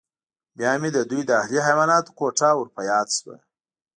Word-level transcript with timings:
بیا 0.57 0.71
مې 0.81 0.89
د 0.95 0.99
دوی 1.09 1.21
د 1.25 1.31
اهلي 1.41 1.59
حیواناتو 1.67 2.15
کوټه 2.19 2.49
ور 2.55 2.67
په 2.75 2.81
یاد 2.91 3.07
شوه 3.17 3.35